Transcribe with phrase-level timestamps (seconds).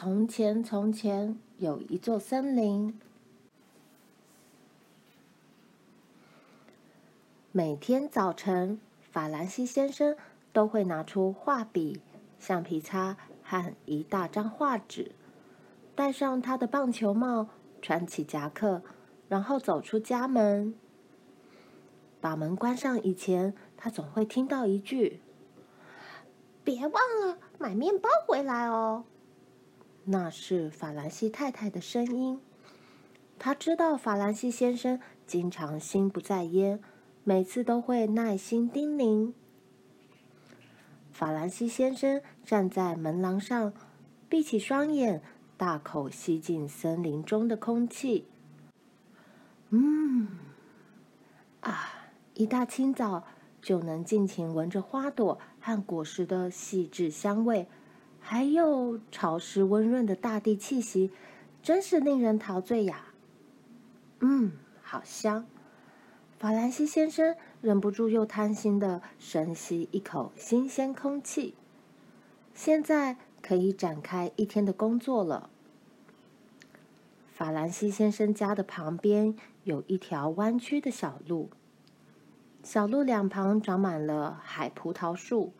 [0.00, 2.96] 从前，从前有一座森林。
[7.50, 10.16] 每天早晨，法兰西先生
[10.52, 12.00] 都会拿出画笔、
[12.38, 15.10] 橡皮擦和一大张画纸，
[15.96, 17.48] 戴上他的棒球帽，
[17.82, 18.82] 穿起夹克，
[19.28, 20.76] 然后走出家门。
[22.20, 25.20] 把门关上以前，他总会听到一句
[26.62, 29.04] ：“别忘了买面包回来哦。”
[30.10, 32.40] 那是法兰西太太的声音。
[33.38, 36.80] 他知道法兰西先生经常心不在焉，
[37.24, 39.34] 每次都会耐心叮咛。
[41.12, 43.74] 法兰西先生站在门廊上，
[44.30, 45.20] 闭起双眼，
[45.58, 48.26] 大口吸进森林中的空气。
[49.68, 50.28] 嗯，
[51.60, 53.24] 啊，一大清早
[53.60, 57.68] 就能尽情闻着花朵和果实的细致香味。
[58.30, 61.10] 还有潮湿温润的大地气息，
[61.62, 63.06] 真是令人陶醉呀！
[64.20, 65.46] 嗯，好香。
[66.38, 71.54] 法兰西先生忍不住又贪心的深吸一口新鲜空气。
[72.52, 75.48] 现在可以展开一天的工作了。
[77.32, 79.34] 法兰西先生家的旁边
[79.64, 81.48] 有一条弯曲的小路，
[82.62, 85.54] 小路两旁长满了海葡萄树、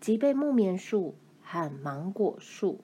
[0.00, 1.14] 脊背木棉树。
[1.48, 2.80] 和芒果树，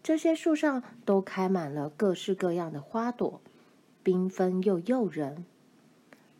[0.00, 3.40] 这些树上都开满了各式各样的花朵，
[4.04, 5.44] 缤纷又诱人。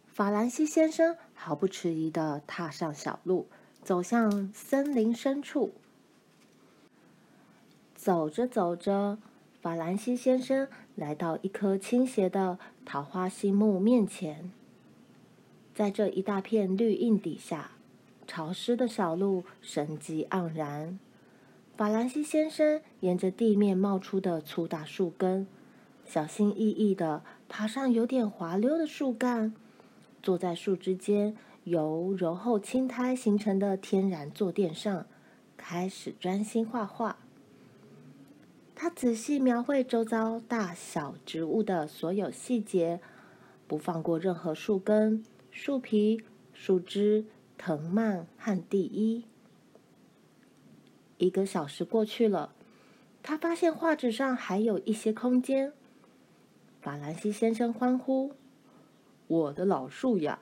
[0.06, 3.48] 法兰西先生毫不迟疑地踏上小路，
[3.82, 5.72] 走向森林深处。
[7.96, 9.18] 走着走着，
[9.60, 14.52] 法兰西先生来到一棵倾斜的桃花心木面前，
[15.74, 17.72] 在这一大片绿荫底下，
[18.28, 21.00] 潮湿的小路生机盎然。
[21.76, 25.46] 法兰西先生沿着地面冒出的粗大树根，
[26.06, 29.52] 小心翼翼地爬上有点滑溜的树干，
[30.22, 35.04] 坐在树枝间由柔厚青苔形成的天然坐垫上，
[35.58, 37.18] 开始专心画画。
[38.74, 43.00] 他仔细描绘周遭大小植物的所有细节，
[43.66, 46.22] 不放过任何树根、树皮、
[46.54, 47.26] 树枝、
[47.58, 49.26] 藤蔓和地衣。
[51.18, 52.52] 一个小时过去了，
[53.22, 55.72] 他发现画纸上还有一些空间。
[56.80, 58.34] 法兰西先生欢呼
[59.26, 60.38] ：“我的老树呀！”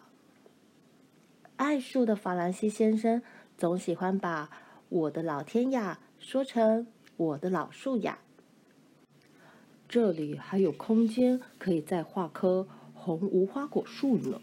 [1.57, 3.23] 爱树的法兰西先生
[3.57, 4.51] 总喜欢把
[4.91, 8.19] “我的老天呀”说成“我的老树呀”。
[9.89, 14.41] 这里还有空间可以再画棵红无花果树呢。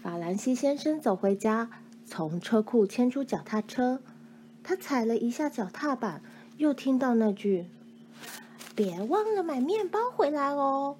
[0.00, 1.68] 法兰西先生走回家。
[2.08, 4.00] 从车库牵出脚踏车，
[4.64, 6.22] 他踩了一下脚踏板，
[6.56, 7.66] 又听到那句
[8.74, 10.96] ：“别忘了买面包回来哦。”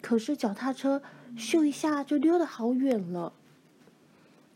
[0.00, 1.02] 可是脚踏车
[1.36, 3.32] 咻一下就溜得好远了。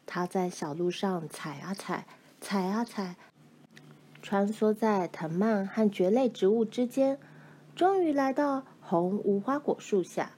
[0.07, 2.07] 他在小路上踩啊踩，
[2.41, 3.17] 踩啊踩，
[4.23, 7.19] 穿梭在藤蔓和蕨类植物之间，
[7.75, 10.31] 终于来到红无花果树下。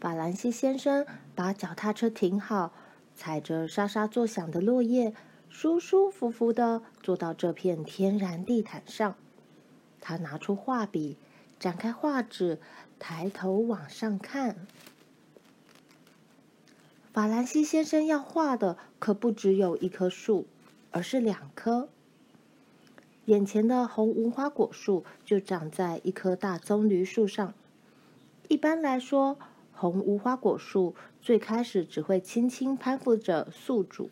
[0.00, 2.72] 法兰西先生把脚踏车停好。
[3.14, 5.14] 踩着沙沙作响的落叶，
[5.48, 9.14] 舒舒服服地坐到这片天然地毯上。
[10.00, 11.16] 他拿出画笔，
[11.58, 12.58] 展开画纸，
[12.98, 14.66] 抬头往上看。
[17.12, 20.46] 法兰西先生要画的可不只有一棵树，
[20.90, 21.88] 而是两棵。
[23.26, 27.52] 眼前的红无花果树就长在一棵大棕榈树上。
[28.48, 29.38] 一般来说，
[29.80, 34.10] 红无花果树最开始只会轻轻攀附着宿主，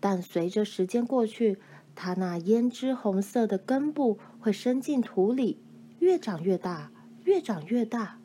[0.00, 1.58] 但随着时间过去，
[1.94, 5.60] 它那胭脂红色的根部会伸进土里，
[6.00, 6.90] 越长越大，
[7.22, 8.18] 越长越大，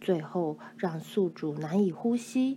[0.00, 2.56] 最后让宿主难以呼吸。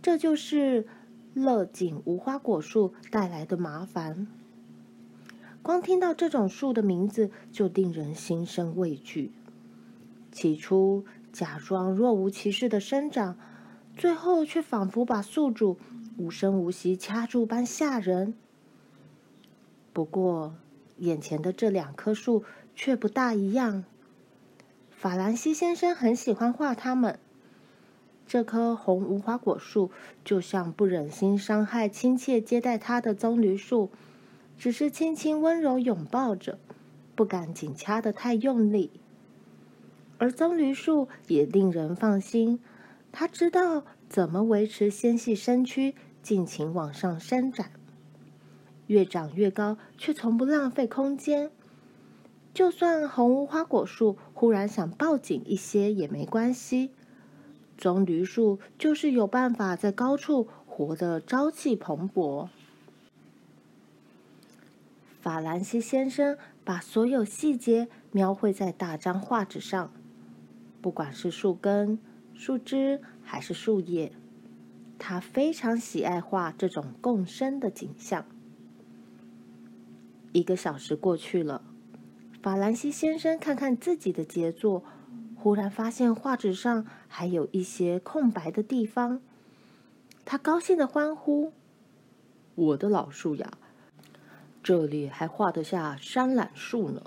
[0.00, 0.86] 这就是
[1.34, 4.26] 勒紧无花果树带来的麻烦。
[5.60, 9.32] 光听到这种树的名字，就令人心生畏惧。
[10.32, 13.38] 起初，假装若无其事的生长，
[13.96, 15.78] 最后却仿佛把宿主
[16.16, 18.34] 无声无息掐住般吓人。
[19.92, 20.54] 不过，
[20.98, 22.44] 眼前的这两棵树
[22.74, 23.84] 却不大一样。
[24.90, 27.18] 法兰西先生很喜欢画它们。
[28.26, 29.90] 这棵红无花果树
[30.24, 33.90] 就像不忍心伤害亲切接待它的棕榈树，
[34.56, 36.58] 只是轻轻温柔拥抱着，
[37.16, 38.99] 不敢紧掐得太用力。
[40.20, 42.60] 而棕榈树也令人放心，
[43.10, 47.70] 它知道怎么维持纤细身躯尽情往上伸展。
[48.86, 51.50] 越长越高，却从不浪费空间。
[52.52, 56.90] 就算红无花果树忽然想抱紧一些也没关系，
[57.78, 62.50] 棕榈树就是有办法在高处活得朝气蓬勃。
[65.18, 69.92] 法兰西先生把所有细节描绘在大张画纸上，
[70.80, 71.98] 不管是树根、
[72.34, 74.12] 树枝还是树叶，
[74.98, 78.24] 他非常喜爱画这种共生的景象。
[80.32, 81.62] 一个小时过去了。
[82.42, 84.82] 法兰西先生看看自己的杰作，
[85.36, 89.20] 忽然发现画纸上还有一些空白的地方。
[90.24, 91.52] 他高兴地欢呼
[92.54, 93.58] ：“我的老树呀，
[94.62, 97.02] 这里还画得下山榄树呢！”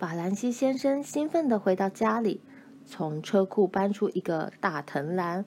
[0.00, 2.40] 法兰西先生兴奋地回到家里，
[2.86, 5.44] 从车库搬出一个大藤篮，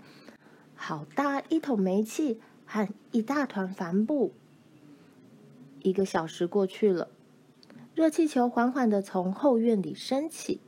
[0.75, 4.31] 好大一桶煤气和一大团帆布。
[5.81, 7.09] 一个小时过去了。
[7.95, 10.61] 热气球缓缓地从后院里升起，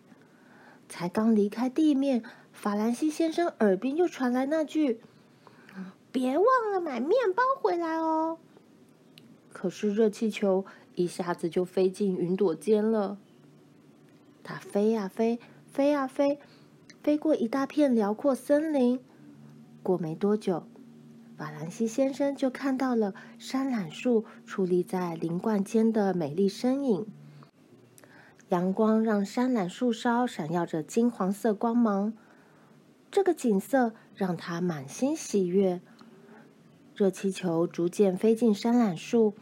[0.90, 5.00] 才刚离开地面，法兰西先生耳边又传来那句
[6.12, 8.40] ：“别忘了买面包回来哦。”
[9.54, 10.66] 可是热气球
[10.96, 13.20] 一下子就飞进云朵间了。
[14.48, 16.40] 它飞呀飞，飞呀飞，
[17.02, 19.02] 飞过一大片辽阔森林。
[19.82, 20.68] 过没多久，
[21.36, 27.08] 法兰西先生就看到了山榄树矗立在林冠间的美丽身影。
[28.50, 32.14] 阳光让山榄树梢闪耀着金黄色光芒，
[33.10, 35.82] 这个景色让他满心喜悦。
[36.96, 39.34] 热气球逐渐飞进山榄树，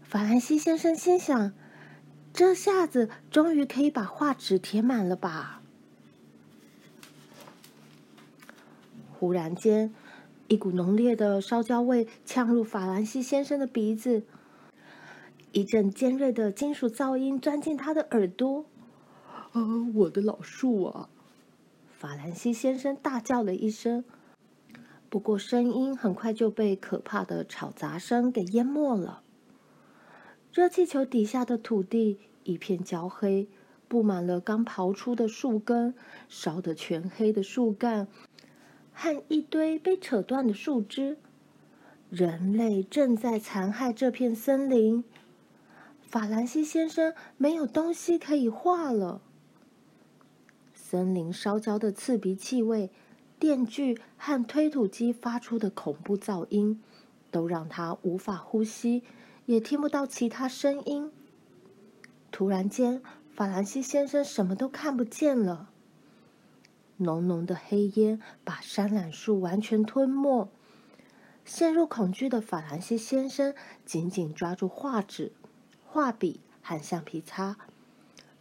[0.00, 1.52] 法兰西先生心想：
[2.32, 5.62] 这下子终于可以把画纸填满了吧？
[9.12, 9.92] 忽然间，
[10.48, 14.22] 一股浓烈的烧焦味呛入法兰西先生的鼻子，
[15.52, 18.64] 一阵尖锐的金属噪音钻进他的耳朵。
[19.52, 19.60] “啊，
[19.94, 21.10] 我的老树啊！”
[21.92, 24.04] 法兰西先生大叫了一声，
[25.10, 29.22] 不过声音很快就被可怕的吵杂声给淹没了。
[30.52, 33.46] 热气球底下的土地一片焦黑，
[33.86, 35.94] 布满了刚刨出的树根、
[36.28, 38.08] 烧得全黑的树干。
[38.92, 41.16] 和一堆被扯断的树枝，
[42.10, 45.04] 人类正在残害这片森林。
[46.02, 49.22] 法兰西先生没有东西可以画了。
[50.74, 52.90] 森林烧焦的刺鼻气味、
[53.38, 56.82] 电锯和推土机发出的恐怖噪音，
[57.30, 59.04] 都让他无法呼吸，
[59.50, 61.10] 也听不到其他声音。
[62.30, 63.02] 突然间，
[63.34, 65.68] 法兰西先生什么都看不见了。
[66.98, 70.48] 浓浓的黑烟把山榄树完全吞没。
[71.44, 73.52] 陷入恐惧的法兰西先生
[73.84, 75.32] 紧紧抓住画纸、
[75.84, 77.56] 画笔和橡皮擦，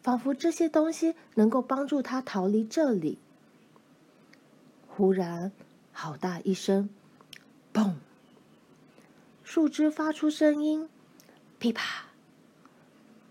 [0.03, 3.17] 仿佛这些东西能够帮助他逃离这里。
[4.87, 5.51] 忽然，
[5.91, 6.87] 好大一声
[7.73, 7.95] “砰”，
[9.43, 10.87] 树枝发出声音
[11.59, 12.05] “噼啪”，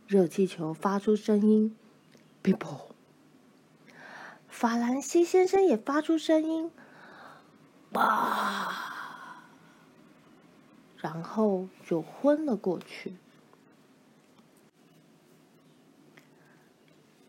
[0.06, 1.74] 热气球发出声音
[2.42, 2.78] “噼啪”。
[4.48, 6.70] 法兰西先生也发出声音，
[7.92, 8.74] 哇！
[10.96, 13.14] 然后就昏了过去。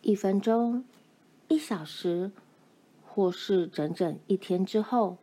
[0.02, 0.84] 一分钟，
[1.50, 2.32] 一小时，
[3.06, 5.20] 或是整整一天之后，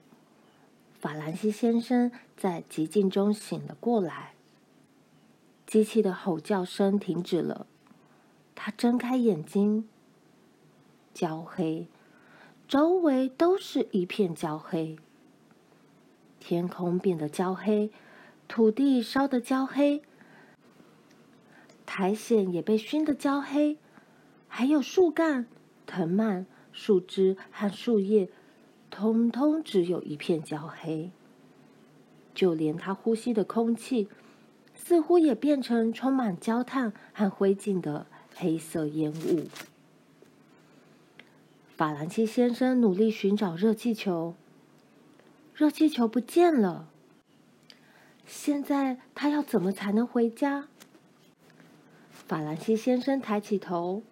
[0.95, 4.36] 法兰西先生在寂静中醒了过来。
[5.76, 7.66] 机器的吼叫声停止了，
[8.54, 9.87] 他睁开眼睛，
[11.12, 11.87] 焦黑。
[12.66, 14.97] 周围都是一片焦黑，
[16.40, 17.90] 天空变得焦黑，
[18.49, 20.00] 土地烧得焦黑，
[21.85, 23.76] 苔藓也被熏得焦黑，
[24.49, 25.47] 还有树干、
[25.85, 28.30] 藤蔓、树枝和树叶，
[28.88, 31.11] 通通只有一片焦黑。
[32.35, 34.09] 就连他呼吸的空气，
[34.87, 39.49] 似乎也变成充满焦炭和灰烬的黑色烟雾。
[41.76, 44.37] 法兰西先生努力寻找热气球，
[45.52, 46.88] 热气球不见了。
[48.26, 50.69] 现在他要怎么才能回家？
[52.12, 54.05] 法兰西先生抬起头，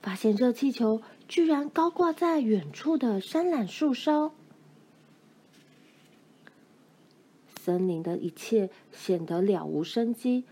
[0.00, 4.30] 发现热气球居然高挂在远处的山榄树梢。
[7.66, 10.44] 森林的一切显得了无生机，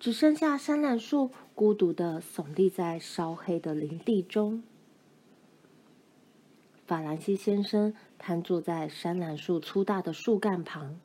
[0.00, 4.64] 只剩下山榄树孤独地耸立在烧黑的林地中。
[6.84, 10.98] 法兰西先生瘫坐在山榄树粗大的树干旁。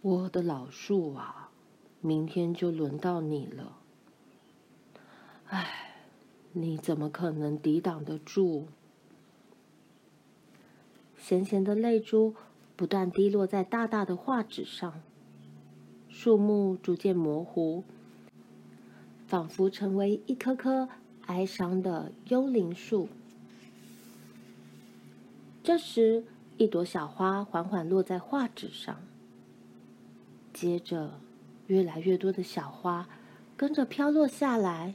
[0.00, 1.50] 我的老树啊，
[2.00, 3.76] 明天就轮到你了。
[5.48, 5.96] 唉，
[6.52, 8.68] 你怎么可能抵挡得住？
[11.18, 12.34] 咸咸的泪珠
[12.76, 15.00] 不断滴落在大大的画纸上，
[16.08, 17.84] 树木逐渐模糊，
[19.26, 20.88] 仿佛成为一棵棵
[21.26, 23.08] 哀伤的幽灵树。
[25.62, 26.24] 这时，
[26.56, 29.00] 一朵小花缓缓落在画纸上，
[30.52, 31.20] 接着，
[31.68, 33.08] 越来越多的小花
[33.56, 34.94] 跟着飘落下来。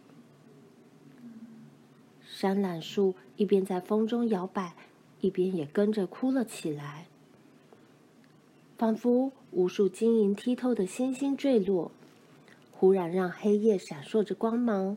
[2.26, 4.74] 山榄树一边在风中摇摆。
[5.22, 7.09] 一边也跟着哭了起来，
[8.80, 11.92] 仿佛无数晶莹剔透的星星坠落，
[12.72, 14.96] 忽然让黑夜闪烁着光芒。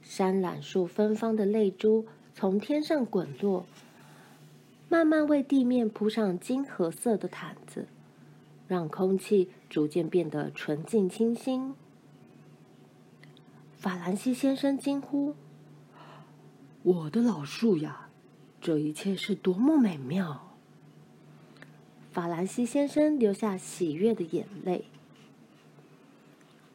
[0.00, 3.66] 山榄树芬芳的泪珠从天上滚落，
[4.88, 7.86] 慢慢为地面铺上金褐色的毯子，
[8.66, 11.74] 让空气逐渐变得纯净清新。
[13.76, 15.34] 法兰西先生惊呼
[16.82, 18.08] ：“我的老树呀！”
[18.58, 20.49] 这一切是多么美妙！
[22.12, 24.84] 法兰西先生流下喜悦的眼泪。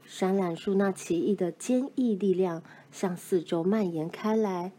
[0.05, 4.71] 山榄树那奇异的坚毅力量向四周蔓延开来，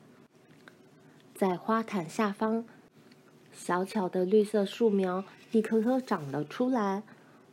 [1.34, 2.64] 在花毯下方，
[3.52, 7.02] 小巧的绿色树苗一颗颗长了出来，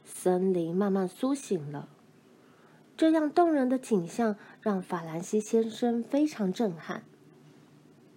[0.06, 1.90] 森林慢慢苏醒了。
[2.96, 7.04] 这样动人的景象让法兰西先生非常震撼。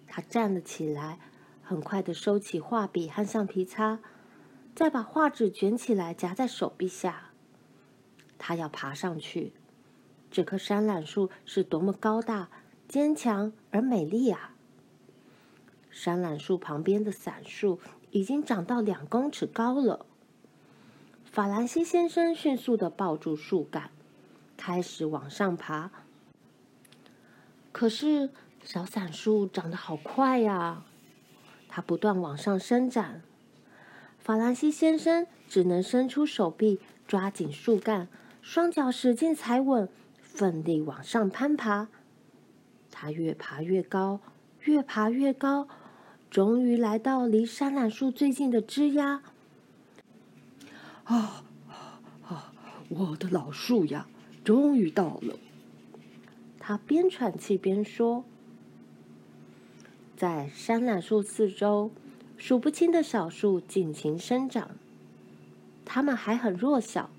[0.06, 1.18] 他站了起来，
[1.62, 3.98] 很快的收起画笔和橡皮擦，
[4.76, 7.30] 再把画纸卷起来夹在手臂下。
[8.38, 9.54] 他要爬上去。
[10.30, 12.50] 这棵山榄树是多么高大、
[12.86, 14.54] 坚强而美丽啊！
[15.90, 17.80] 山榄树旁边的伞树
[18.10, 20.04] 已经长到两公尺高了。
[21.24, 23.90] 法兰西先生迅速的抱住树干，
[24.56, 25.90] 开始往上爬。
[27.72, 28.30] 可是。
[28.64, 30.82] 小伞树长得好快呀，
[31.68, 33.22] 它不断往上伸展。
[34.26, 38.08] 法兰西先生只能伸出手臂抓紧树干，
[38.42, 39.88] 双脚使劲踩稳，
[40.20, 41.86] 奋力往上攀爬。
[42.90, 44.18] 他越爬越高，
[44.62, 45.68] 越爬越高，
[46.28, 49.22] 终于来到离山榄树最近的枝桠。
[51.04, 51.44] 啊
[52.26, 52.52] 啊！
[52.88, 54.08] 我的老树呀，
[54.42, 55.38] 终于到了。
[56.58, 58.24] 他边喘气边说。
[60.16, 61.92] 在山榄树四周，
[62.38, 64.70] 数不清的小树尽情生长。
[65.84, 67.10] 它们还很弱小，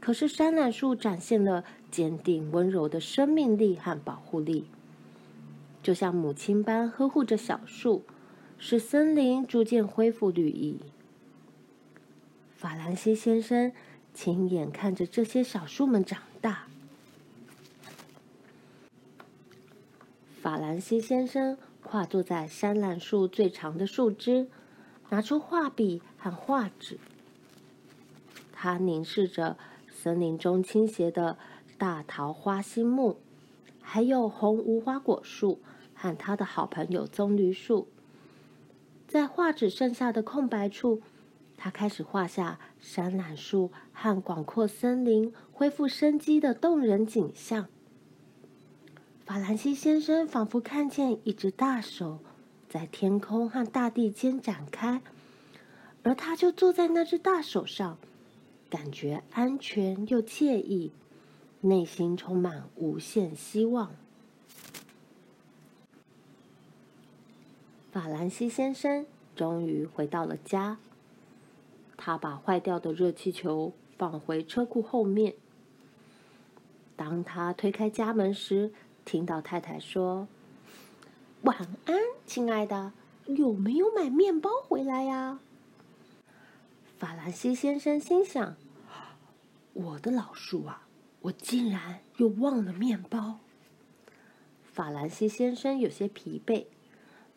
[0.00, 4.66] 可是山榄树展现了坚定温柔的生命力和保护力，
[5.82, 8.04] 就像母亲般呵护着小树，
[8.58, 10.78] 使森林逐渐恢复绿意。
[12.56, 13.72] 法兰西先生
[14.14, 16.66] 亲眼看着这些小树们长大。
[20.40, 21.58] 法兰西先生。
[21.84, 24.48] 跨坐在山榄树最长的树枝，
[25.10, 26.98] 拿出画笔和画纸。
[28.52, 29.56] 他凝视着
[29.88, 31.38] 森林中倾斜的
[31.76, 33.20] 大桃花心木，
[33.80, 35.60] 还有红无花果树
[35.94, 37.86] 和他的好朋友棕榈树。
[39.06, 41.02] 在画纸剩下的空白处，
[41.56, 47.68] 他开始画下山榄树和广阔森林恢复生机的动人景象。
[49.26, 52.18] 法兰西先生仿佛看见一只大手
[52.68, 55.00] 在天空和大地间展开，
[56.02, 57.96] 而他就坐在那只大手上，
[58.68, 60.92] 感觉安全又惬意，
[61.62, 63.92] 内心充满无限希望。
[67.90, 70.76] 法兰西先生终于回到了家，
[71.96, 75.34] 他把坏掉的热气球放回车库后面。
[76.96, 78.72] 当他推开家门时，
[79.04, 80.26] 听到太太说
[81.42, 81.96] ：“晚安，
[82.26, 82.92] 亲爱的，
[83.26, 85.40] 有没有买面包回来呀？”
[86.98, 88.56] 法兰西先生心想
[89.74, 90.86] ：“我的老树啊，
[91.20, 93.40] 我竟然又忘了面包。”
[94.72, 96.66] 法兰西先生有些疲惫，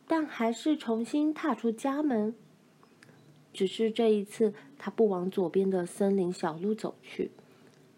[0.08, 2.34] 但还是重新踏出家门。
[3.54, 7.32] 只是这一次，他不往左边的森林小路走去，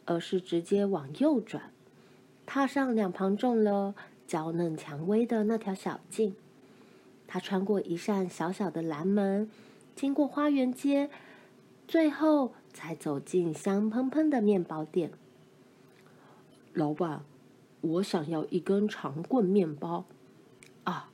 [0.05, 1.71] 而是直接往右转。
[2.49, 3.93] 踏上两旁种了
[4.25, 6.33] 娇嫩蔷薇的那条小径，
[7.27, 9.51] 他穿过一扇小小的蓝门，
[9.95, 11.11] 经过花园街，
[11.87, 15.11] 最后才走进香喷喷的面包店。
[16.73, 17.21] 老板，
[17.81, 20.05] 我想要一根长棍面包，
[20.85, 21.11] 啊，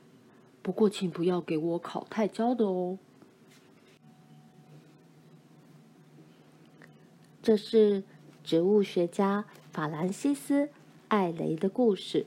[0.62, 2.98] 不过请不要给我烤太焦的哦。
[7.42, 8.02] 这是
[8.42, 10.64] 植物学家法兰西斯·
[11.08, 12.26] 艾雷的故事。